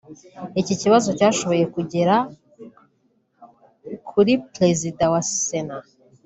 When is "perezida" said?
4.55-5.03